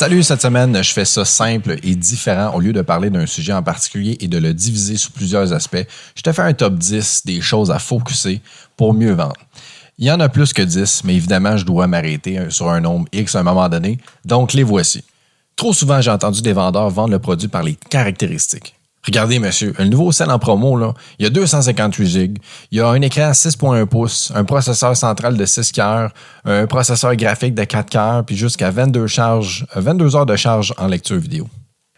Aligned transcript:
Salut, 0.00 0.22
cette 0.22 0.40
semaine, 0.40 0.82
je 0.82 0.94
fais 0.94 1.04
ça 1.04 1.26
simple 1.26 1.76
et 1.82 1.94
différent. 1.94 2.54
Au 2.54 2.60
lieu 2.60 2.72
de 2.72 2.80
parler 2.80 3.10
d'un 3.10 3.26
sujet 3.26 3.52
en 3.52 3.62
particulier 3.62 4.16
et 4.20 4.28
de 4.28 4.38
le 4.38 4.54
diviser 4.54 4.96
sous 4.96 5.12
plusieurs 5.12 5.52
aspects, 5.52 5.86
je 6.14 6.22
te 6.22 6.32
fais 6.32 6.40
un 6.40 6.54
top 6.54 6.76
10 6.76 7.26
des 7.26 7.42
choses 7.42 7.70
à 7.70 7.78
focuser 7.78 8.40
pour 8.78 8.94
mieux 8.94 9.12
vendre. 9.12 9.36
Il 9.98 10.06
y 10.06 10.10
en 10.10 10.18
a 10.20 10.30
plus 10.30 10.54
que 10.54 10.62
10, 10.62 11.04
mais 11.04 11.16
évidemment, 11.16 11.58
je 11.58 11.66
dois 11.66 11.86
m'arrêter 11.86 12.48
sur 12.48 12.70
un 12.70 12.80
nombre 12.80 13.08
X 13.12 13.34
à 13.34 13.40
un 13.40 13.42
moment 13.42 13.68
donné, 13.68 13.98
donc 14.24 14.54
les 14.54 14.62
voici. 14.62 15.04
Trop 15.54 15.74
souvent, 15.74 16.00
j'ai 16.00 16.10
entendu 16.10 16.40
des 16.40 16.54
vendeurs 16.54 16.88
vendre 16.88 17.10
le 17.10 17.18
produit 17.18 17.48
par 17.48 17.62
les 17.62 17.74
caractéristiques. 17.74 18.79
Regardez, 19.06 19.38
monsieur, 19.38 19.72
le 19.78 19.86
nouveau 19.86 20.12
sel 20.12 20.30
en 20.30 20.38
promo, 20.38 20.76
là, 20.76 20.92
il 21.18 21.22
y 21.24 21.26
a 21.26 21.30
258 21.30 22.06
gigs, 22.06 22.38
il 22.70 22.78
y 22.78 22.80
a 22.80 22.88
un 22.88 23.00
écran 23.00 23.30
6.1 23.30 23.86
pouces, 23.86 24.30
un 24.34 24.44
processeur 24.44 24.94
central 24.94 25.36
de 25.36 25.44
6 25.46 25.72
cœurs, 25.72 26.12
un 26.44 26.66
processeur 26.66 27.16
graphique 27.16 27.54
de 27.54 27.64
4 27.64 27.88
cœurs, 27.88 28.24
puis 28.26 28.36
jusqu'à 28.36 28.70
22, 28.70 29.06
charges, 29.06 29.66
22 29.74 30.16
heures 30.16 30.26
de 30.26 30.36
charge 30.36 30.74
en 30.76 30.86
lecture 30.86 31.18
vidéo. 31.18 31.48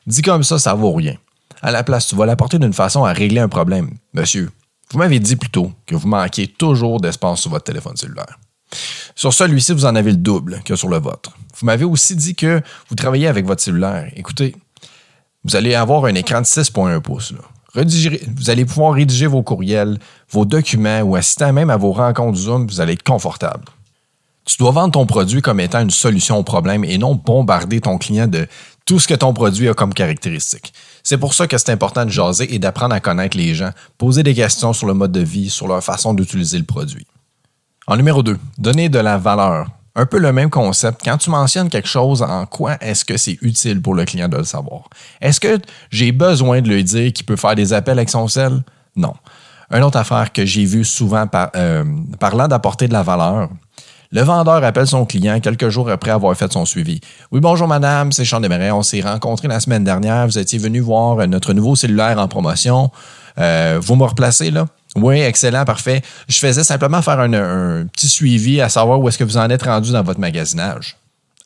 Dit 0.06 0.22
comme 0.22 0.44
ça, 0.44 0.58
ça 0.58 0.74
vaut 0.74 0.92
rien. 0.92 1.16
À 1.60 1.72
la 1.72 1.82
place, 1.82 2.06
tu 2.06 2.16
vas 2.16 2.26
l'apporter 2.26 2.58
d'une 2.58 2.72
façon 2.72 3.04
à 3.04 3.12
régler 3.12 3.40
un 3.40 3.48
problème. 3.48 3.90
Monsieur, 4.14 4.50
vous 4.92 4.98
m'avez 4.98 5.18
dit 5.18 5.36
plus 5.36 5.50
tôt 5.50 5.72
que 5.86 5.94
vous 5.94 6.08
manquiez 6.08 6.46
toujours 6.46 7.00
d'espace 7.00 7.40
sur 7.40 7.50
votre 7.50 7.64
téléphone 7.64 7.96
cellulaire. 7.96 8.38
Sur 9.14 9.32
celui-ci, 9.32 9.72
vous 9.72 9.84
en 9.84 9.94
avez 9.94 10.12
le 10.12 10.16
double 10.16 10.62
que 10.64 10.76
sur 10.76 10.88
le 10.88 10.98
vôtre. 10.98 11.32
Vous 11.58 11.66
m'avez 11.66 11.84
aussi 11.84 12.16
dit 12.16 12.34
que 12.34 12.60
vous 12.88 12.94
travaillez 12.94 13.26
avec 13.26 13.46
votre 13.46 13.62
cellulaire. 13.62 14.10
Écoutez, 14.16 14.56
vous 15.44 15.56
allez 15.56 15.74
avoir 15.74 16.04
un 16.04 16.14
écran 16.14 16.40
de 16.40 16.46
6.1 16.46 17.00
pouces. 17.00 17.34
vous 17.74 18.50
allez 18.50 18.64
pouvoir 18.64 18.94
rédiger 18.94 19.26
vos 19.26 19.42
courriels, 19.42 19.98
vos 20.30 20.44
documents 20.44 21.00
ou 21.00 21.16
assister 21.16 21.52
même 21.52 21.70
à 21.70 21.76
vos 21.76 21.92
rencontres 21.92 22.38
Zoom, 22.38 22.66
vous 22.66 22.80
allez 22.80 22.94
être 22.94 23.02
confortable. 23.02 23.64
Tu 24.44 24.56
dois 24.58 24.72
vendre 24.72 24.92
ton 24.92 25.06
produit 25.06 25.40
comme 25.40 25.60
étant 25.60 25.80
une 25.80 25.90
solution 25.90 26.36
au 26.36 26.42
problème 26.42 26.84
et 26.84 26.98
non 26.98 27.14
bombarder 27.14 27.80
ton 27.80 27.96
client 27.96 28.26
de 28.26 28.48
tout 28.84 28.98
ce 28.98 29.06
que 29.06 29.14
ton 29.14 29.32
produit 29.32 29.68
a 29.68 29.74
comme 29.74 29.94
caractéristique. 29.94 30.72
C'est 31.04 31.18
pour 31.18 31.34
ça 31.34 31.46
que 31.46 31.56
c'est 31.58 31.70
important 31.70 32.04
de 32.04 32.10
jaser 32.10 32.52
et 32.52 32.58
d'apprendre 32.58 32.94
à 32.94 33.00
connaître 33.00 33.36
les 33.36 33.54
gens, 33.54 33.70
poser 33.98 34.24
des 34.24 34.34
questions 34.34 34.72
sur 34.72 34.88
le 34.88 34.94
mode 34.94 35.12
de 35.12 35.20
vie, 35.20 35.48
sur 35.48 35.68
leur 35.68 35.82
façon 35.82 36.14
d'utiliser 36.14 36.58
le 36.58 36.64
produit. 36.64 37.06
En 37.86 37.96
numéro 37.96 38.22
2, 38.22 38.38
donner 38.58 38.88
de 38.88 38.98
la 38.98 39.18
valeur 39.18 39.68
un 39.94 40.06
peu 40.06 40.18
le 40.18 40.32
même 40.32 40.50
concept. 40.50 41.02
Quand 41.04 41.18
tu 41.18 41.30
mentionnes 41.30 41.68
quelque 41.68 41.88
chose, 41.88 42.22
en 42.22 42.46
quoi 42.46 42.76
est-ce 42.80 43.04
que 43.04 43.16
c'est 43.16 43.38
utile 43.42 43.80
pour 43.80 43.94
le 43.94 44.04
client 44.04 44.28
de 44.28 44.38
le 44.38 44.44
savoir? 44.44 44.82
Est-ce 45.20 45.40
que 45.40 45.58
j'ai 45.90 46.12
besoin 46.12 46.62
de 46.62 46.68
lui 46.68 46.82
dire 46.82 47.12
qu'il 47.12 47.26
peut 47.26 47.36
faire 47.36 47.54
des 47.54 47.72
appels 47.72 47.98
avec 47.98 48.10
son 48.10 48.28
sel? 48.28 48.62
Non. 48.96 49.14
Une 49.70 49.82
autre 49.82 49.98
affaire 49.98 50.32
que 50.32 50.44
j'ai 50.44 50.64
vue 50.64 50.84
souvent 50.84 51.26
par, 51.26 51.50
euh, 51.56 51.84
parlant 52.18 52.48
d'apporter 52.48 52.88
de 52.88 52.92
la 52.92 53.02
valeur, 53.02 53.48
le 54.10 54.20
vendeur 54.20 54.62
appelle 54.62 54.86
son 54.86 55.06
client 55.06 55.40
quelques 55.40 55.70
jours 55.70 55.88
après 55.88 56.10
avoir 56.10 56.36
fait 56.36 56.52
son 56.52 56.66
suivi. 56.66 57.00
Oui, 57.30 57.40
bonjour 57.40 57.66
madame, 57.66 58.12
c'est 58.12 58.26
Jean. 58.26 58.42
On 58.44 58.82
s'est 58.82 59.00
rencontrés 59.00 59.48
la 59.48 59.58
semaine 59.58 59.84
dernière. 59.84 60.26
Vous 60.26 60.38
étiez 60.38 60.58
venu 60.58 60.80
voir 60.80 61.26
notre 61.26 61.54
nouveau 61.54 61.76
cellulaire 61.76 62.18
en 62.18 62.28
promotion. 62.28 62.90
Euh, 63.38 63.78
vous 63.82 63.96
me 63.96 64.04
replacez 64.04 64.50
là? 64.50 64.66
Oui, 64.96 65.20
excellent, 65.20 65.64
parfait. 65.64 66.02
Je 66.28 66.38
faisais 66.38 66.64
simplement 66.64 67.00
faire 67.00 67.18
un, 67.20 67.86
petit 67.86 68.08
suivi 68.08 68.60
à 68.60 68.68
savoir 68.68 69.00
où 69.00 69.08
est-ce 69.08 69.18
que 69.18 69.24
vous 69.24 69.38
en 69.38 69.48
êtes 69.48 69.62
rendu 69.62 69.92
dans 69.92 70.02
votre 70.02 70.20
magasinage. 70.20 70.96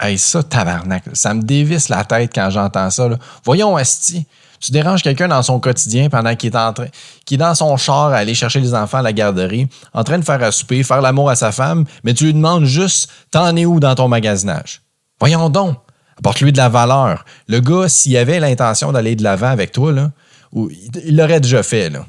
Hey, 0.01 0.19
ça, 0.19 0.43
tabarnak, 0.43 1.05
ça 1.15 1.33
me 1.33 1.43
dévisse 1.43 1.89
la 1.89 2.05
tête 2.05 2.33
quand 2.35 2.51
j'entends 2.51 2.91
ça. 2.91 3.09
Voyons, 3.45 3.77
Asti, 3.77 4.27
tu 4.61 4.73
déranges 4.73 5.03
quelqu'un 5.03 5.29
dans 5.29 5.43
son 5.43 5.61
quotidien 5.61 6.11
pendant 6.11 6.35
qu'il 6.35 6.53
est 6.53 6.57
en 6.57 6.73
train, 6.73 6.87
est 7.31 7.37
dans 7.37 7.55
son 7.55 7.77
char 7.77 8.13
à 8.13 8.17
aller 8.17 8.35
chercher 8.35 8.61
les 8.61 8.75
enfants 8.75 8.99
à 8.99 9.03
la 9.03 9.13
garderie, 9.13 9.69
en 9.95 10.05
train 10.05 10.19
de 10.19 10.25
faire 10.25 10.43
à 10.43 10.51
souper, 10.51 10.83
faire 10.83 11.01
l'amour 11.01 11.31
à 11.31 11.37
sa 11.37 11.53
femme, 11.53 11.85
mais 12.05 12.15
tu 12.15 12.25
lui 12.25 12.35
demandes 12.35 12.65
juste, 12.65 13.09
t'en 13.31 13.57
es 13.57 13.65
où 13.65 13.81
dans 13.81 13.95
ton 13.95 14.09
magasinage? 14.09 14.83
Voyons 15.21 15.49
donc, 15.49 15.79
apporte-lui 16.19 16.53
de 16.53 16.59
la 16.59 16.69
valeur. 16.69 17.25
Le 17.49 17.61
gars, 17.61 17.89
s'il 17.89 18.17
avait 18.17 18.41
l'intention 18.41 18.93
d'aller 18.93 19.17
de 19.17 19.23
l'avant 19.23 19.49
avec 19.49 19.73
toi, 19.73 19.93
là, 19.93 20.11
il 20.53 21.17
l'aurait 21.17 21.41
déjà 21.41 21.63
fait, 21.63 21.89
là 21.89 22.05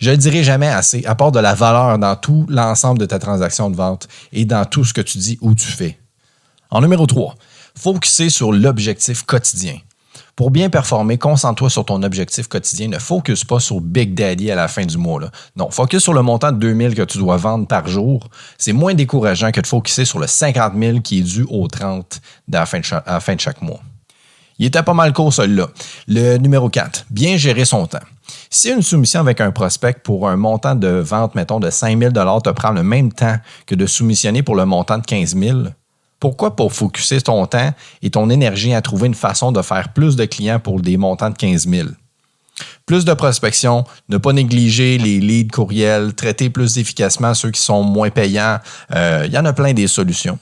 je 0.00 0.10
ne 0.10 0.16
dirai 0.16 0.42
jamais 0.42 0.68
assez, 0.68 1.04
apporte 1.04 1.34
de 1.34 1.40
la 1.40 1.54
valeur 1.54 1.98
dans 1.98 2.16
tout 2.16 2.46
l'ensemble 2.48 2.98
de 2.98 3.06
ta 3.06 3.18
transaction 3.18 3.70
de 3.70 3.76
vente 3.76 4.08
et 4.32 4.44
dans 4.44 4.64
tout 4.64 4.84
ce 4.84 4.92
que 4.92 5.00
tu 5.00 5.18
dis 5.18 5.38
ou 5.40 5.54
tu 5.54 5.66
fais. 5.66 5.98
En 6.70 6.80
numéro 6.80 7.06
3, 7.06 7.34
focuser 7.76 8.28
sur 8.28 8.52
l'objectif 8.52 9.22
quotidien. 9.22 9.78
Pour 10.34 10.50
bien 10.50 10.68
performer, 10.68 11.16
concentre-toi 11.16 11.70
sur 11.70 11.86
ton 11.86 12.02
objectif 12.02 12.46
quotidien. 12.46 12.88
Ne 12.88 12.98
focus 12.98 13.44
pas 13.44 13.58
sur 13.58 13.80
Big 13.80 14.14
Daddy 14.14 14.50
à 14.50 14.54
la 14.54 14.68
fin 14.68 14.84
du 14.84 14.98
mois. 14.98 15.30
Non, 15.56 15.70
focus 15.70 16.02
sur 16.02 16.12
le 16.12 16.20
montant 16.20 16.52
de 16.52 16.58
2000 16.58 16.94
que 16.94 17.02
tu 17.02 17.16
dois 17.16 17.38
vendre 17.38 17.66
par 17.66 17.88
jour. 17.88 18.28
C'est 18.58 18.74
moins 18.74 18.92
décourageant 18.92 19.50
que 19.50 19.62
de 19.62 19.66
focuser 19.66 20.04
sur 20.04 20.18
le 20.18 20.26
50 20.26 20.74
000 20.78 21.00
qui 21.00 21.20
est 21.20 21.22
dû 21.22 21.46
au 21.48 21.68
30 21.68 22.20
à 22.52 22.58
la 22.58 22.66
fin 23.20 23.34
de 23.34 23.40
chaque 23.40 23.62
mois. 23.62 23.80
Il 24.58 24.66
était 24.66 24.82
pas 24.82 24.94
mal 24.94 25.12
court, 25.12 25.32
celui-là. 25.32 25.68
Le 26.08 26.38
numéro 26.38 26.68
4, 26.68 27.06
bien 27.10 27.36
gérer 27.36 27.64
son 27.64 27.86
temps. 27.86 27.98
Si 28.50 28.70
une 28.70 28.82
soumission 28.82 29.20
avec 29.20 29.40
un 29.40 29.50
prospect 29.50 29.96
pour 30.02 30.28
un 30.28 30.36
montant 30.36 30.74
de 30.74 30.88
vente, 30.88 31.34
mettons, 31.34 31.60
de 31.60 31.70
5 31.70 31.98
000 31.98 32.12
te 32.12 32.50
prend 32.50 32.70
le 32.70 32.82
même 32.82 33.12
temps 33.12 33.36
que 33.66 33.74
de 33.74 33.86
soumissionner 33.86 34.42
pour 34.42 34.56
le 34.56 34.64
montant 34.64 34.98
de 34.98 35.04
15 35.04 35.36
000, 35.36 35.58
pourquoi 36.18 36.56
pas 36.56 36.68
focuser 36.68 37.20
ton 37.20 37.44
temps 37.46 37.72
et 38.02 38.10
ton 38.10 38.30
énergie 38.30 38.72
à 38.72 38.80
trouver 38.80 39.08
une 39.08 39.14
façon 39.14 39.52
de 39.52 39.60
faire 39.62 39.92
plus 39.92 40.16
de 40.16 40.24
clients 40.24 40.58
pour 40.58 40.80
des 40.80 40.96
montants 40.96 41.30
de 41.30 41.36
15 41.36 41.68
000? 41.68 41.88
Plus 42.86 43.04
de 43.04 43.12
prospection, 43.12 43.84
ne 44.08 44.16
pas 44.16 44.32
négliger 44.32 44.96
les 44.96 45.20
leads 45.20 45.50
courriels, 45.52 46.14
traiter 46.14 46.48
plus 46.48 46.78
efficacement 46.78 47.34
ceux 47.34 47.50
qui 47.50 47.60
sont 47.60 47.82
moins 47.82 48.10
payants. 48.10 48.58
Euh, 48.94 49.24
il 49.26 49.32
y 49.32 49.38
en 49.38 49.44
a 49.44 49.52
plein 49.52 49.74
des 49.74 49.88
solutions. 49.88 50.38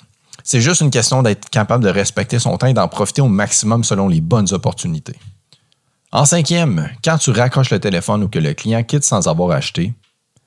C'est 0.46 0.60
juste 0.60 0.82
une 0.82 0.90
question 0.90 1.22
d'être 1.22 1.48
capable 1.48 1.82
de 1.82 1.88
respecter 1.88 2.38
son 2.38 2.58
temps 2.58 2.66
et 2.66 2.74
d'en 2.74 2.86
profiter 2.86 3.22
au 3.22 3.28
maximum 3.28 3.82
selon 3.82 4.08
les 4.08 4.20
bonnes 4.20 4.52
opportunités. 4.52 5.18
En 6.12 6.26
cinquième, 6.26 6.90
quand 7.02 7.16
tu 7.16 7.30
raccroches 7.30 7.70
le 7.70 7.80
téléphone 7.80 8.22
ou 8.24 8.28
que 8.28 8.38
le 8.38 8.52
client 8.52 8.84
quitte 8.84 9.04
sans 9.04 9.26
avoir 9.26 9.52
acheté, 9.52 9.94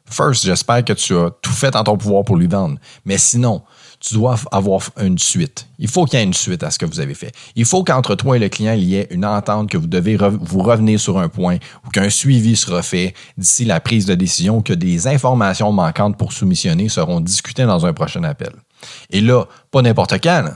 first, 0.05 0.45
j'espère 0.45 0.85
que 0.85 0.93
tu 0.93 1.17
as 1.17 1.31
tout 1.41 1.51
fait 1.51 1.75
en 1.75 1.83
ton 1.83 1.97
pouvoir 1.97 2.23
pour 2.25 2.37
lui 2.37 2.45
vendre. 2.45 2.77
Mais 3.05 3.17
sinon, 3.17 3.63
tu 3.99 4.13
dois 4.13 4.35
avoir 4.51 4.81
une 5.01 5.17
suite. 5.17 5.67
Il 5.79 5.87
faut 5.87 6.05
qu'il 6.05 6.19
y 6.19 6.21
ait 6.21 6.25
une 6.25 6.33
suite 6.33 6.61
à 6.61 6.69
ce 6.69 6.77
que 6.77 6.85
vous 6.85 6.99
avez 6.99 7.15
fait. 7.15 7.31
Il 7.55 7.65
faut 7.65 7.83
qu'entre 7.83 8.13
toi 8.13 8.37
et 8.37 8.39
le 8.39 8.49
client, 8.49 8.73
il 8.73 8.83
y 8.83 8.97
ait 8.97 9.07
une 9.09 9.25
entente 9.25 9.67
que 9.71 9.77
vous 9.77 9.87
devez 9.87 10.15
vous 10.15 10.61
revenir 10.61 10.99
sur 10.99 11.17
un 11.17 11.27
point 11.27 11.57
ou 11.87 11.89
qu'un 11.89 12.11
suivi 12.11 12.55
sera 12.55 12.83
fait 12.83 13.15
d'ici 13.35 13.65
la 13.65 13.79
prise 13.79 14.05
de 14.05 14.13
décision 14.13 14.57
ou 14.57 14.61
que 14.61 14.73
des 14.73 15.07
informations 15.07 15.71
manquantes 15.71 16.17
pour 16.17 16.33
soumissionner 16.33 16.87
seront 16.87 17.19
discutées 17.19 17.65
dans 17.65 17.83
un 17.87 17.93
prochain 17.93 18.23
appel. 18.23 18.53
Et 19.09 19.21
là, 19.21 19.45
pas 19.71 19.81
n'importe 19.81 20.21
quand. 20.21 20.51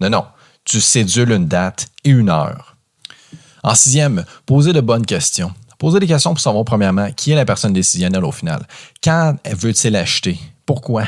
Non, 0.00 0.10
non. 0.10 0.24
Tu 0.64 0.80
cédules 0.80 1.32
une 1.32 1.46
date 1.46 1.86
et 2.04 2.10
une 2.10 2.28
heure. 2.28 2.76
En 3.62 3.74
sixième, 3.74 4.24
poser 4.46 4.72
de 4.72 4.80
bonnes 4.80 5.06
questions. 5.06 5.52
Poser 5.78 6.00
des 6.00 6.06
questions 6.06 6.32
pour 6.32 6.40
savoir, 6.40 6.64
premièrement, 6.64 7.10
qui 7.12 7.32
est 7.32 7.34
la 7.34 7.44
personne 7.44 7.72
décisionnelle 7.72 8.24
au 8.24 8.32
final. 8.32 8.66
Quand 9.02 9.36
veut-il 9.44 9.96
acheter? 9.96 10.38
Pourquoi? 10.66 11.04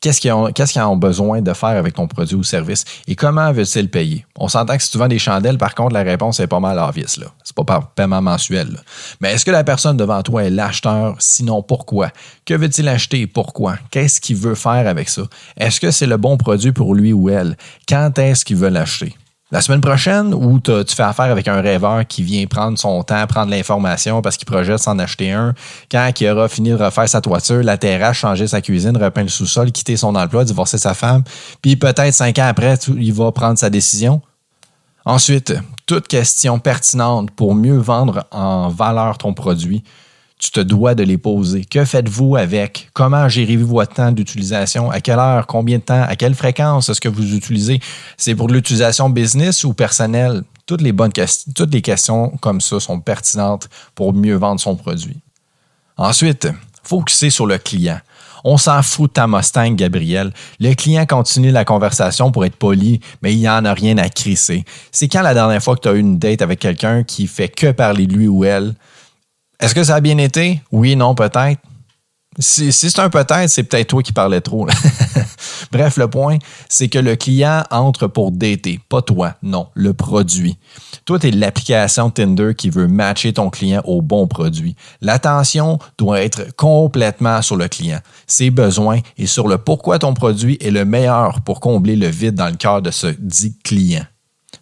qu'est-ce 0.00 0.72
qu'ils 0.72 0.82
ont, 0.82 0.96
besoin 0.96 1.42
de 1.42 1.52
faire 1.52 1.70
avec 1.70 1.94
ton 1.94 2.06
produit 2.06 2.36
ou 2.36 2.44
service? 2.44 2.84
Et 3.06 3.14
comment 3.14 3.50
veulent-ils 3.52 3.90
payer? 3.90 4.26
On 4.38 4.48
s'entend 4.48 4.76
que 4.76 4.82
si 4.82 4.90
tu 4.90 4.98
vends 4.98 5.08
des 5.08 5.18
chandelles, 5.18 5.58
par 5.58 5.74
contre, 5.74 5.94
la 5.94 6.02
réponse 6.02 6.40
est 6.40 6.46
pas 6.46 6.60
mal 6.60 6.78
obvious. 6.78 7.18
N'est 7.18 7.45
pas 7.56 7.64
par 7.64 7.88
paiement 7.90 8.22
mensuel. 8.22 8.78
Mais 9.20 9.32
est-ce 9.32 9.44
que 9.44 9.50
la 9.50 9.64
personne 9.64 9.96
devant 9.96 10.22
toi 10.22 10.44
est 10.44 10.50
l'acheteur? 10.50 11.16
Sinon, 11.18 11.62
pourquoi? 11.62 12.10
Que 12.44 12.54
veut-il 12.54 12.86
acheter? 12.88 13.22
Et 13.22 13.26
pourquoi? 13.26 13.78
Qu'est-ce 13.90 14.20
qu'il 14.20 14.36
veut 14.36 14.54
faire 14.54 14.86
avec 14.86 15.08
ça? 15.08 15.22
Est-ce 15.56 15.80
que 15.80 15.90
c'est 15.90 16.06
le 16.06 16.18
bon 16.18 16.36
produit 16.36 16.72
pour 16.72 16.94
lui 16.94 17.12
ou 17.12 17.30
elle? 17.30 17.56
Quand 17.88 18.18
est-ce 18.18 18.44
qu'il 18.44 18.56
veut 18.56 18.68
l'acheter? 18.68 19.16
La 19.52 19.60
semaine 19.60 19.80
prochaine, 19.80 20.34
où 20.34 20.58
tu 20.58 20.72
fais 20.88 21.04
affaire 21.04 21.26
avec 21.26 21.46
un 21.46 21.60
rêveur 21.60 22.04
qui 22.04 22.24
vient 22.24 22.44
prendre 22.46 22.76
son 22.76 23.04
temps, 23.04 23.24
prendre 23.28 23.52
l'information 23.52 24.20
parce 24.20 24.36
qu'il 24.36 24.44
projette 24.44 24.80
s'en 24.80 24.98
acheter 24.98 25.30
un, 25.30 25.54
quand 25.88 26.10
il 26.20 26.28
aura 26.28 26.48
fini 26.48 26.70
de 26.70 26.74
refaire 26.74 27.08
sa 27.08 27.20
toiture, 27.20 27.62
la 27.62 27.78
terrasse, 27.78 28.16
changer 28.16 28.48
sa 28.48 28.60
cuisine, 28.60 28.96
repeindre 28.96 29.26
le 29.26 29.30
sous-sol, 29.30 29.70
quitter 29.70 29.96
son 29.96 30.16
emploi, 30.16 30.44
divorcer 30.44 30.78
sa 30.78 30.94
femme, 30.94 31.22
puis 31.62 31.76
peut-être 31.76 32.12
cinq 32.12 32.40
ans 32.40 32.48
après, 32.48 32.74
il 32.88 33.12
va 33.12 33.30
prendre 33.30 33.56
sa 33.56 33.70
décision? 33.70 34.20
Ensuite, 35.06 35.54
toute 35.86 36.08
question 36.08 36.58
pertinente 36.58 37.30
pour 37.30 37.54
mieux 37.54 37.78
vendre 37.78 38.26
en 38.32 38.68
valeur 38.68 39.18
ton 39.18 39.34
produit, 39.34 39.84
tu 40.36 40.50
te 40.50 40.58
dois 40.58 40.96
de 40.96 41.04
les 41.04 41.16
poser. 41.16 41.64
Que 41.64 41.84
faites-vous 41.84 42.34
avec? 42.34 42.90
Comment 42.92 43.28
gérez-vous 43.28 43.68
votre 43.68 43.94
temps 43.94 44.10
d'utilisation? 44.10 44.90
À 44.90 45.00
quelle 45.00 45.20
heure? 45.20 45.46
Combien 45.46 45.78
de 45.78 45.84
temps? 45.84 46.02
À 46.02 46.16
quelle 46.16 46.34
fréquence 46.34 46.88
est-ce 46.88 47.00
que 47.00 47.08
vous 47.08 47.36
utilisez? 47.36 47.80
C'est 48.16 48.34
pour 48.34 48.48
l'utilisation 48.48 49.08
business 49.08 49.62
ou 49.62 49.74
personnelle? 49.74 50.42
Toutes 50.66 50.82
les 50.82 50.90
bonnes 50.90 51.12
questions, 51.12 51.52
toutes 51.54 51.72
les 51.72 51.82
questions 51.82 52.30
comme 52.40 52.60
ça 52.60 52.80
sont 52.80 52.98
pertinentes 52.98 53.68
pour 53.94 54.12
mieux 54.12 54.34
vendre 54.34 54.60
son 54.60 54.74
produit. 54.74 55.20
Ensuite, 55.96 56.48
focuser 56.82 57.30
sur 57.30 57.46
le 57.46 57.58
client. 57.58 58.00
On 58.48 58.58
s'en 58.58 58.80
fout 58.80 59.10
de 59.10 59.14
ta 59.14 59.26
Mustang, 59.26 59.74
Gabriel. 59.74 60.32
Le 60.60 60.72
client 60.74 61.04
continue 61.04 61.50
la 61.50 61.64
conversation 61.64 62.30
pour 62.30 62.44
être 62.44 62.54
poli, 62.54 63.00
mais 63.20 63.32
il 63.32 63.40
n'y 63.40 63.48
en 63.48 63.64
a 63.64 63.74
rien 63.74 63.98
à 63.98 64.08
crisser. 64.08 64.64
C'est 64.92 65.08
quand 65.08 65.22
la 65.22 65.34
dernière 65.34 65.60
fois 65.60 65.74
que 65.74 65.80
tu 65.80 65.88
as 65.88 65.94
eu 65.94 65.98
une 65.98 66.20
date 66.20 66.42
avec 66.42 66.60
quelqu'un 66.60 67.02
qui 67.02 67.26
fait 67.26 67.48
que 67.48 67.72
parler 67.72 68.06
de 68.06 68.14
lui 68.14 68.28
ou 68.28 68.44
elle, 68.44 68.74
est-ce 69.58 69.74
que 69.74 69.82
ça 69.82 69.96
a 69.96 70.00
bien 70.00 70.18
été? 70.18 70.60
Oui, 70.70 70.94
non, 70.94 71.16
peut-être. 71.16 71.60
Si, 72.38 72.70
c'est 72.72 72.98
un 72.98 73.08
peut-être, 73.08 73.48
c'est 73.48 73.62
peut-être 73.62 73.88
toi 73.88 74.02
qui 74.02 74.12
parlais 74.12 74.40
trop. 74.40 74.66
Bref, 75.72 75.96
le 75.96 76.08
point, 76.08 76.38
c'est 76.68 76.88
que 76.88 76.98
le 76.98 77.16
client 77.16 77.62
entre 77.70 78.06
pour 78.06 78.30
dater, 78.30 78.80
pas 78.88 79.02
toi, 79.02 79.34
non, 79.42 79.68
le 79.74 79.94
produit. 79.94 80.58
Toi, 81.04 81.18
tu 81.18 81.28
es 81.28 81.30
l'application 81.30 82.10
Tinder 82.10 82.54
qui 82.54 82.70
veut 82.70 82.88
matcher 82.88 83.32
ton 83.32 83.48
client 83.48 83.80
au 83.84 84.02
bon 84.02 84.26
produit. 84.26 84.76
L'attention 85.00 85.78
doit 85.98 86.20
être 86.20 86.54
complètement 86.56 87.40
sur 87.42 87.56
le 87.56 87.68
client, 87.68 88.00
ses 88.26 88.50
besoins 88.50 89.00
et 89.16 89.26
sur 89.26 89.48
le 89.48 89.58
pourquoi 89.58 89.98
ton 89.98 90.14
produit 90.14 90.58
est 90.60 90.70
le 90.70 90.84
meilleur 90.84 91.40
pour 91.40 91.60
combler 91.60 91.96
le 91.96 92.08
vide 92.08 92.34
dans 92.34 92.48
le 92.48 92.56
cœur 92.56 92.82
de 92.82 92.90
ce 92.90 93.08
dit 93.18 93.56
client. 93.64 94.04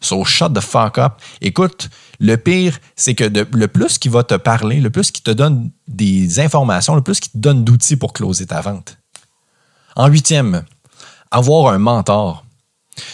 So 0.01 0.25
shut 0.25 0.55
the 0.55 0.61
fuck 0.61 0.99
up. 0.99 1.15
Écoute, 1.41 1.89
le 2.21 2.37
pire, 2.37 2.79
c'est 2.97 3.15
que 3.15 3.25
le 3.25 3.69
plus 3.69 3.99
qu'il 3.99 4.11
va 4.11 4.23
te 4.23 4.35
parler, 4.35 4.81
le 4.81 4.91
plus 4.91 5.11
qu'il 5.11 5.23
te 5.23 5.31
donne 5.31 5.71
des 5.89 6.41
informations, 6.41 6.95
le 6.95 7.03
plus 7.03 7.21
qu'il 7.21 7.33
te 7.33 7.39
donne 7.39 7.65
d'outils 7.65 7.97
pour 7.97 8.13
closer 8.13 8.47
ta 8.47 8.61
vente. 8.61 8.99
En 9.97 10.09
huitième, 10.09 10.65
avoir 11.31 11.73
un 11.73 11.79
mentor. 11.79 12.44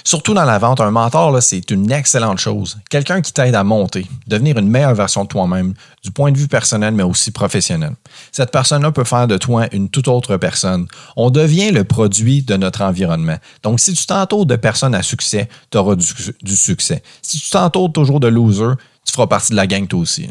Surtout 0.05 0.35
dans 0.35 0.45
la 0.45 0.59
vente, 0.59 0.81
un 0.81 0.91
mentor, 0.91 1.43
c'est 1.43 1.71
une 1.71 1.91
excellente 1.91 2.39
chose. 2.39 2.79
Quelqu'un 2.89 3.21
qui 3.21 3.33
t'aide 3.33 3.55
à 3.55 3.65
monter, 3.65 4.07
devenir 4.27 4.59
une 4.59 4.69
meilleure 4.69 4.95
version 4.95 5.25
de 5.25 5.29
toi-même, 5.29 5.75
du 6.03 6.11
point 6.11 6.33
de 6.33 6.39
vue 6.39 6.49
personnel, 6.49 6.95
mais 6.95 7.03
aussi 7.03 7.31
professionnel. 7.31 7.95
Cette 8.33 8.51
personne-là 8.51 8.93
peut 8.93 9.05
faire 9.05 9.27
de 9.27 9.37
toi 9.37 9.67
une 9.73 9.89
toute 9.89 10.09
autre 10.09 10.37
personne. 10.37 10.87
On 11.17 11.31
devient 11.31 11.71
le 11.71 11.85
produit 11.85 12.43
de 12.43 12.57
notre 12.57 12.83
environnement. 12.83 13.37
Donc, 13.63 13.81
si 13.81 13.95
tu 13.95 14.07
t'entoures 14.07 14.47
de 14.47 14.57
personnes 14.57 14.95
à 14.95 15.03
succès, 15.03 15.49
tu 15.71 15.79
auras 15.79 15.97
du, 15.97 16.57
succès. 16.57 17.03
Si 17.23 17.39
tu 17.39 17.51
t'entoures 17.51 17.93
toujours 17.93 18.21
de 18.21 18.29
losers, 18.29 18.77
tu 19.05 19.13
feras 19.13 19.27
partie 19.27 19.51
de 19.51 19.57
la 19.57 19.67
gang 19.67 19.87
toi 19.87 20.01
aussi. 20.01 20.29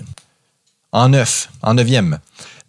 En 0.91 1.09
neuf, 1.09 1.49
en 1.61 1.75
neuvième, 1.75 2.19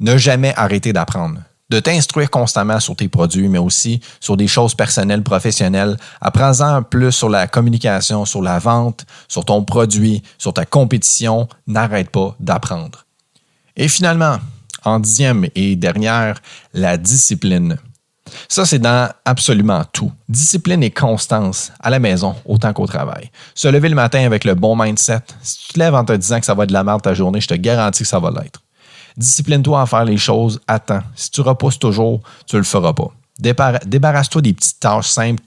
ne 0.01 0.17
jamais 0.17 0.55
arrêter 0.57 0.93
d'apprendre 0.93 1.41
de 1.71 1.81
t'instruire 1.81 2.31
constamment 2.31 2.81
sur 2.81 2.97
tes 2.97 3.09
produits, 3.09 3.49
mais 3.49 3.59
aussi 3.59 4.01
sur 4.21 4.37
des 4.37 4.49
choses 4.49 4.75
personnelles, 4.75 5.23
professionnelles. 5.23 5.97
Apprends-en 6.21 6.83
plus 6.83 7.13
sur 7.13 7.29
la 7.29 7.47
communication, 7.47 8.25
sur 8.25 8.43
la 8.43 8.59
vente, 8.59 9.07
sur 9.29 9.45
ton 9.45 9.65
produit, 9.65 10.23
sur 10.37 10.53
ta 10.53 10.67
compétition. 10.67 11.49
N'arrête 11.67 12.11
pas 12.11 12.35
d'apprendre. 12.41 13.07
Et 13.77 13.89
finalement, 13.89 14.39
en 14.85 14.99
dixième 14.99 15.47
et 15.55 15.77
dernière, 15.77 16.41
la 16.75 16.97
discipline. 16.97 17.77
Ça, 18.49 18.65
c'est 18.65 18.79
dans 18.79 19.09
absolument 19.25 19.85
tout. 19.93 20.13
Discipline 20.29 20.83
et 20.83 20.91
constance, 20.91 21.73
à 21.81 21.91
la 21.91 21.99
maison 21.99 22.35
autant 22.45 22.73
qu'au 22.73 22.87
travail. 22.87 23.31
Se 23.55 23.69
lever 23.69 23.89
le 23.89 23.95
matin 23.95 24.25
avec 24.25 24.45
le 24.45 24.55
bon 24.55 24.77
mindset. 24.77 25.21
Si 25.43 25.67
tu 25.67 25.73
te 25.75 25.79
lèves 25.79 25.95
en 25.95 26.05
te 26.05 26.13
disant 26.13 26.41
que 26.41 26.47
ça 26.47 26.55
va 26.55 26.65
être 26.65 26.69
de 26.69 26.75
la 26.75 26.85
merde 26.85 27.03
ta 27.03 27.15
journée, 27.15 27.41
je 27.41 27.49
te 27.49 27.55
garantis 27.55 28.03
que 28.03 28.09
ça 28.09 28.19
va 28.19 28.31
l'être. 28.31 28.61
Discipline-toi 29.17 29.83
à 29.83 29.87
faire 29.87 30.05
les 30.05 30.17
choses 30.17 30.61
à 30.67 30.79
temps. 30.79 31.03
Si 31.15 31.31
tu 31.31 31.41
repousses 31.41 31.79
toujours, 31.79 32.21
tu 32.47 32.57
ne 32.57 32.61
le 32.61 32.65
feras 32.65 32.93
pas. 32.93 33.11
Débarrasse-toi 33.39 34.43
des 34.43 34.53
petites 34.53 34.81
tâches 34.81 35.09
simples 35.09 35.43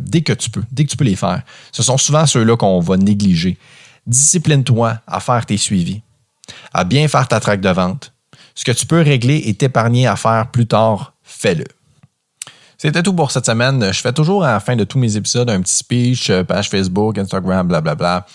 dès 0.00 0.20
que 0.22 0.32
tu 0.32 0.50
peux, 0.50 0.62
dès 0.70 0.84
que 0.84 0.90
tu 0.90 0.96
peux 0.96 1.04
les 1.04 1.16
faire. 1.16 1.42
Ce 1.72 1.82
sont 1.82 1.98
souvent 1.98 2.26
ceux-là 2.26 2.56
qu'on 2.56 2.80
va 2.80 2.96
négliger. 2.96 3.58
Discipline-toi 4.06 4.98
à 5.06 5.20
faire 5.20 5.44
tes 5.44 5.56
suivis, 5.56 6.00
à 6.72 6.84
bien 6.84 7.08
faire 7.08 7.26
ta 7.28 7.40
traque 7.40 7.60
de 7.60 7.68
vente. 7.70 8.12
Ce 8.54 8.64
que 8.64 8.72
tu 8.72 8.86
peux 8.86 9.02
régler 9.02 9.42
et 9.46 9.54
t'épargner 9.54 10.06
à 10.06 10.16
faire 10.16 10.50
plus 10.50 10.66
tard, 10.66 11.12
fais-le. 11.22 11.64
C'était 12.80 13.02
tout 13.02 13.12
pour 13.12 13.32
cette 13.32 13.44
semaine. 13.44 13.92
Je 13.92 14.00
fais 14.00 14.12
toujours 14.12 14.44
à 14.44 14.52
la 14.52 14.60
fin 14.60 14.76
de 14.76 14.84
tous 14.84 15.00
mes 15.00 15.16
épisodes 15.16 15.50
un 15.50 15.60
petit 15.60 15.74
speech, 15.74 16.30
euh, 16.30 16.44
page 16.44 16.70
Facebook, 16.70 17.18
Instagram, 17.18 17.66
blablabla. 17.66 17.94
Bla, 17.96 18.20
bla. 18.20 18.26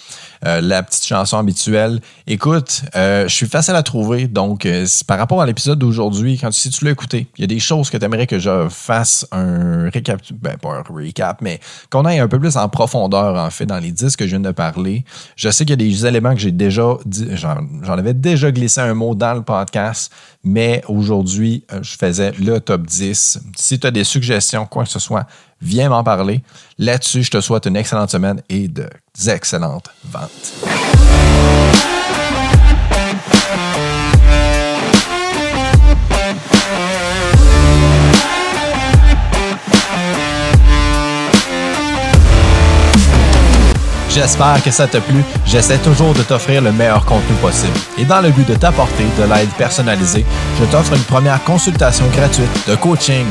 Euh, 0.46 0.60
la 0.60 0.84
petite 0.84 1.06
chanson 1.06 1.38
habituelle. 1.38 2.02
Écoute, 2.28 2.82
euh, 2.98 3.26
je 3.30 3.34
suis 3.34 3.48
facile 3.48 3.76
à 3.76 3.84
trouver, 3.84 4.28
donc 4.28 4.68
par 5.08 5.18
rapport 5.18 5.42
à 5.42 5.46
l'épisode 5.46 5.80
d'aujourd'hui, 5.80 6.38
quand 6.38 6.52
si 6.52 6.70
tu 6.70 6.84
l'as 6.84 6.92
écouté, 6.92 7.28
il 7.38 7.42
y 7.42 7.44
a 7.46 7.48
des 7.48 7.60
choses 7.60 7.90
que 7.90 7.96
tu 7.96 8.04
aimerais 8.04 8.28
que 8.28 8.40
je 8.40 8.68
fasse 8.68 9.26
un 9.32 9.90
récap, 9.90 10.20
ben 10.34 10.58
pas 10.58 10.72
un 10.72 10.84
recap, 10.94 11.42
mais 11.42 11.62
qu'on 11.90 12.04
aille 12.04 12.20
un 12.20 12.28
peu 12.28 12.38
plus 12.42 12.58
en 12.58 12.68
profondeur 12.68 13.38
en 13.38 13.50
fait 13.50 13.66
dans 13.66 13.80
les 13.80 13.94
disques 13.94 14.20
que 14.20 14.26
je 14.26 14.32
viens 14.32 14.42
de 14.42 14.52
parler. 14.52 15.06
Je 15.38 15.50
sais 15.50 15.64
qu'il 15.64 15.82
y 15.82 15.82
a 15.82 15.90
des 15.90 16.06
éléments 16.06 16.34
que 16.34 16.42
j'ai 16.42 16.52
déjà 16.52 16.98
dit, 17.06 17.30
j'en 17.36 17.94
avais 17.98 18.14
déjà 18.14 18.52
glissé 18.52 18.82
un 18.82 18.94
mot 18.94 19.16
dans 19.16 19.36
le 19.36 19.44
podcast, 19.44 20.12
mais 20.44 20.84
aujourd'hui, 20.90 21.64
je 21.82 21.96
faisais 21.96 22.34
le 22.34 22.60
top 22.60 22.86
10. 22.86 23.40
Si 23.56 23.80
tu 23.80 23.88
as 23.88 23.92
des 23.92 24.04
suggestions 24.04 24.33
quoi 24.70 24.84
que 24.84 24.90
ce 24.90 25.00
soit, 25.00 25.26
viens 25.62 25.90
m'en 25.90 26.04
parler. 26.04 26.44
Là-dessus, 26.78 27.24
je 27.24 27.32
te 27.32 27.42
souhaite 27.42 27.66
une 27.66 27.76
excellente 27.76 28.12
semaine 28.12 28.42
et 28.50 28.68
d'excellentes 28.68 29.90
ventes. 30.06 30.54
J'espère 44.14 44.62
que 44.62 44.70
ça 44.70 44.86
t'a 44.86 45.02
plu. 45.02 45.24
J'essaie 45.44 45.80
toujours 45.80 46.14
de 46.14 46.22
t'offrir 46.22 46.62
le 46.62 46.72
meilleur 46.72 47.04
contenu 47.04 47.36
possible. 47.42 47.74
Et 47.98 48.06
dans 48.06 48.22
le 48.22 48.30
but 48.30 48.48
de 48.48 48.54
t'apporter 48.54 49.06
de 49.18 49.24
l'aide 49.24 49.50
personnalisée, 49.58 50.24
je 50.60 50.66
t'offre 50.66 50.94
une 50.94 51.02
première 51.02 51.44
consultation 51.44 52.06
gratuite 52.16 52.68
de 52.68 52.76
coaching 52.76 53.26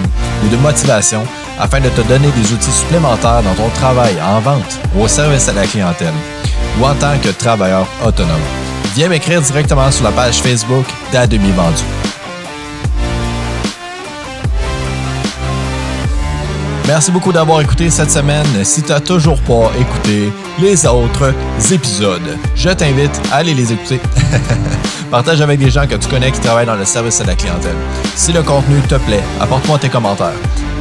ou 0.44 0.48
de 0.48 0.56
motivation 0.56 1.22
afin 1.60 1.78
de 1.78 1.88
te 1.88 2.00
donner 2.00 2.32
des 2.32 2.52
outils 2.52 2.72
supplémentaires 2.72 3.44
dans 3.44 3.54
ton 3.54 3.68
travail 3.68 4.16
en 4.20 4.40
vente 4.40 4.80
ou 4.96 5.04
au 5.04 5.08
service 5.08 5.48
à 5.48 5.52
la 5.52 5.66
clientèle 5.68 6.14
ou 6.80 6.84
en 6.84 6.94
tant 6.94 7.16
que 7.22 7.28
travailleur 7.28 7.86
autonome. 8.04 8.42
Viens 8.96 9.08
m'écrire 9.08 9.40
directement 9.40 9.90
sur 9.92 10.02
la 10.02 10.10
page 10.10 10.42
Facebook 10.42 10.86
d'Ademi 11.12 11.52
Vendu. 11.52 11.84
Merci 16.88 17.12
beaucoup 17.12 17.32
d'avoir 17.32 17.60
écouté 17.60 17.88
cette 17.88 18.10
semaine. 18.10 18.46
Si 18.64 18.82
tu 18.82 18.90
n'as 18.90 19.00
toujours 19.00 19.40
pas 19.42 19.70
écouté 19.78 20.32
les 20.60 20.86
autres 20.86 21.34
épisodes, 21.70 22.38
je 22.54 22.70
t'invite 22.70 23.20
à 23.30 23.36
aller 23.36 23.54
les 23.54 23.72
écouter. 23.72 24.00
Partage 25.10 25.40
avec 25.40 25.58
des 25.58 25.70
gens 25.70 25.86
que 25.86 25.94
tu 25.94 26.08
connais 26.08 26.30
qui 26.30 26.40
travaillent 26.40 26.66
dans 26.66 26.76
le 26.76 26.84
service 26.84 27.20
à 27.20 27.24
la 27.24 27.34
clientèle. 27.34 27.76
Si 28.16 28.32
le 28.32 28.42
contenu 28.42 28.80
te 28.88 28.94
plaît, 28.94 29.22
apporte-moi 29.40 29.78
tes 29.78 29.88
commentaires. 29.88 30.32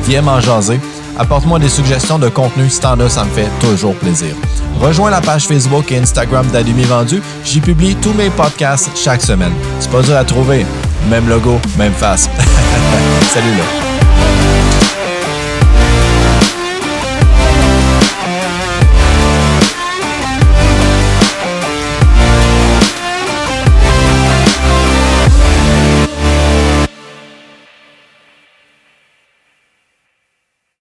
Viens 0.06 0.22
m'en 0.22 0.40
jaser. 0.40 0.80
Apporte-moi 1.18 1.60
des 1.60 1.70
suggestions 1.70 2.18
de 2.18 2.30
contenu 2.30 2.70
si 2.70 2.80
t'en 2.80 3.00
as, 3.00 3.10
ça 3.10 3.26
me 3.26 3.30
fait 3.30 3.50
toujours 3.60 3.96
plaisir. 3.96 4.34
Rejoins 4.80 5.12
la 5.12 5.22
page 5.22 5.48
Facebook 5.48 5.92
et 5.92 5.98
Instagram 5.98 6.48
d'Adumi 6.48 6.84
Vendu. 6.84 7.22
J'y 7.44 7.60
publie 7.60 7.96
tous 7.96 8.14
mes 8.14 8.30
podcasts 8.30 8.90
chaque 8.96 9.22
semaine. 9.22 9.54
C'est 9.80 9.92
pas 9.92 10.02
dur 10.02 10.16
à 10.16 10.24
trouver. 10.24 10.66
Même 11.10 11.28
logo, 11.28 11.60
même 11.78 11.94
face. 11.94 12.30
Salut 13.34 13.58
là. 13.58 13.91